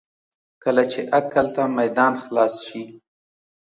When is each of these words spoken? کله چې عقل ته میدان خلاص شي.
کله 0.63 0.83
چې 0.91 1.01
عقل 1.17 1.45
ته 1.55 1.63
میدان 1.77 2.13
خلاص 2.23 2.53
شي. 2.67 2.83